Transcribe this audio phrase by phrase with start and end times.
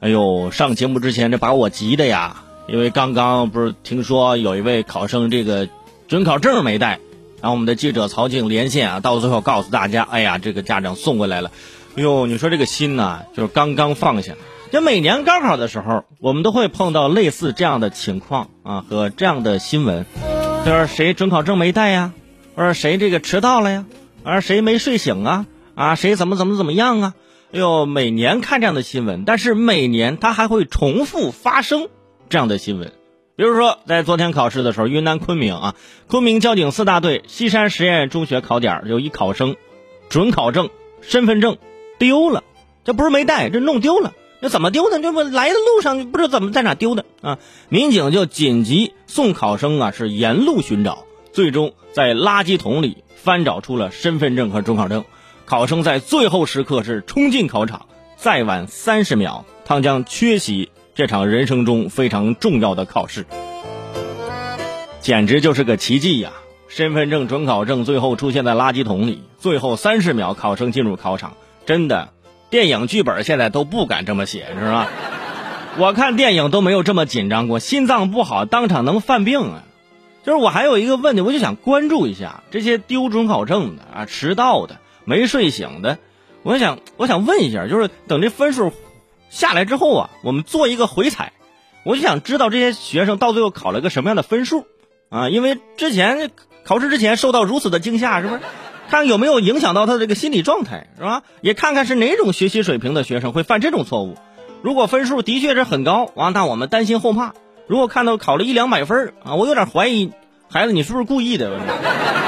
[0.00, 5.68] 哎呦，上节目之前这把我急的呀，因为刚刚不是听说有一位考生这个
[6.06, 7.00] 准考证没带，
[7.40, 11.50] 然后我们的记者曹静连线啊，到最后告诉大家，哎呀，这个家长送回来了。
[11.96, 14.34] 哎呦，你说这个心呐，就是刚刚放下。
[14.70, 20.04] 就每年高考的时候，我们都会碰到类似这样的情况啊和这样的新闻，
[20.64, 22.12] 就是谁准考证没带呀，
[22.54, 23.84] 或者谁这个迟到了呀，
[24.24, 27.14] 而谁没睡醒啊，啊谁怎么怎么怎么样啊。
[27.50, 31.88] 哎呦，每年看这样的新闻，但是每年它还会重复发生
[32.28, 32.92] 这样的新闻。
[33.36, 35.74] 比如说，在昨天考试的时候，云南昆明啊，
[36.08, 39.56] 昆明交警四大队西山实验中学考点有一考生
[40.10, 40.68] 准考证、
[41.00, 41.56] 身份证
[41.98, 42.44] 丢了，
[42.84, 44.12] 这不是没带，这弄丢了。
[44.40, 45.00] 那怎么丢的？
[45.00, 47.38] 这不来的路上不知道怎么在哪丢的啊？
[47.70, 55.06] 民警就紧急送考生啊，是沿路寻找，最终在垃圾桶里翻找出了身份证和准考证。
[55.48, 63.24] 考生在最后时刻是冲进考场，再晚三十秒，他将缺席这场人生中非常重要的考试，
[65.00, 66.32] 简直就是个奇迹呀！
[66.68, 71.32] 身份证、准考证最后出现在垃圾桶里，最后三十秒，考生进入考场，
[71.64, 72.10] 真的，
[72.50, 74.86] 电影剧本现在都不敢这么写，是吧？
[75.80, 79.62] 我看电影都没有这么紧张过，心脏不好当场能犯病啊！
[80.26, 84.76] 就是我还有一个问题，我就想关注一下这些丢准考证的啊，迟到的。
[85.08, 85.96] 没睡醒的，
[86.42, 88.74] 我想，我想问一下，就是等这分数
[89.30, 91.32] 下来之后啊，我们做一个回踩，
[91.82, 94.66] 我就想知道这些学生到最后考了个什么样的分数
[95.08, 95.30] 啊？
[95.30, 96.30] 因为之前
[96.62, 98.40] 考试之前受到如此的惊吓，是不是？
[98.90, 101.22] 看有没有影响到他的这个心理状态，是吧？
[101.40, 104.18] 也看看是哪种学习水平的学生会犯这种错误。
[104.60, 107.32] 如果分数的确是很高，完，那我们担心后怕；
[107.66, 110.12] 如果看到考了一两百分啊，我有点怀疑
[110.50, 111.58] 孩子你是不是故意的。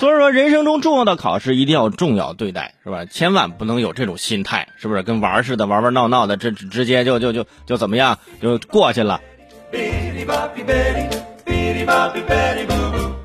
[0.00, 3.04] 所以说，人生中重要的考试一定要重要对待，是吧？
[3.04, 5.02] 千万不能有这种心态，是不是？
[5.02, 9.20] 跟玩似的，玩玩闹闹的，这直接就就就就怎么样，就过去了。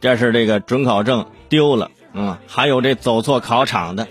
[0.00, 4.08] 这是这个准考证丢了，嗯，还有这走错考场的，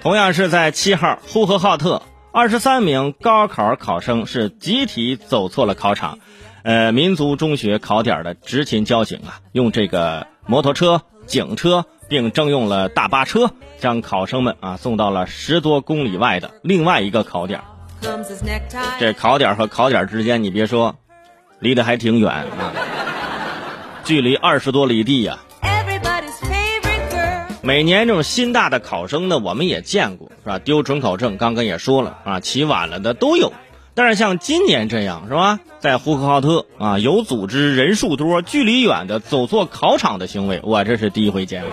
[0.00, 6.20] 同样是在七号呼和浩特，二十三名高考考生是集体走错了考场，
[6.62, 11.84] 呃，民族中学考点的执勤交警啊，用这个摩托车、警车。
[12.08, 13.50] 并征用了大巴车，
[13.80, 17.60] 将考生们啊送到了十多公里外的另外一个考点。
[19.00, 20.94] 这考点和考点之间，你别说，
[21.58, 22.70] 离得还挺远啊，
[24.04, 25.40] 距离二十多里地呀。
[27.60, 30.60] 每年这种新大的考生呢，我们也见过，是吧？
[30.60, 33.52] 丢准考证，刚刚也说了啊，起晚了的都有。
[33.96, 35.58] 但是像今年这样，是吧？
[35.80, 41.64] 在呼和浩特啊，有组织、人数多、距离远的走错考场的行为，我这是第一回见。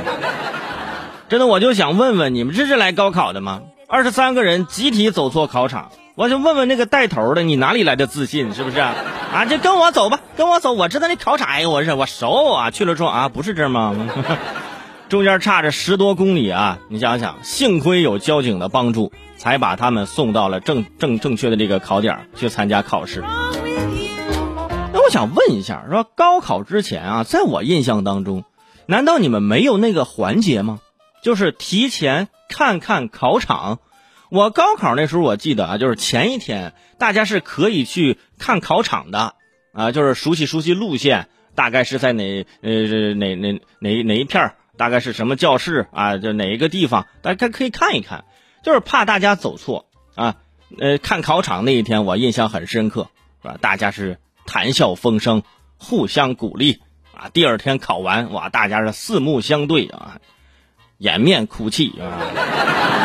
[1.27, 3.63] 真的，我就想问问你们，这是来高考的吗？
[3.89, 8.53] 二十三个人集体走错考场，我就问问那个带头的，你哪里来的自信？
[8.53, 8.79] 是不是？
[8.79, 13.93] 啊，就跟我走吧，跟我走，我知道那考场，哎，我是我熟啊，去了之后啊，不是这儿吗？
[15.09, 19.11] 中间差着十多公里啊，你想想，幸亏有交警的帮助。
[19.43, 23.19] 才把他们送到了正正正确的这个考点去参加考试。
[23.19, 28.45] 那我想问一下，说高考之前啊，在我印象当中，
[28.85, 30.79] 难道你们没有那个环节吗？
[31.21, 33.79] 就是提前看看考场。
[34.29, 39.35] 我高考那时候我记得啊，就是前一天大家是可以去看考场的
[39.73, 48.23] 啊，就是熟悉熟悉路线，大概是在哪呃哪哪哪哪一片大概是什么教室啊，就哪一个地方，大家可以看一看。
[48.63, 49.85] 就是怕大家走错
[50.15, 50.37] 啊，
[50.79, 53.09] 呃，看考场那一天我印象很深刻，
[53.41, 53.57] 是吧？
[53.61, 55.43] 大家是谈笑风生，
[55.77, 56.81] 互相鼓励
[57.13, 57.29] 啊。
[57.33, 60.19] 第二天考完，哇，大家是四目相对啊，
[60.97, 63.02] 掩面哭泣啊。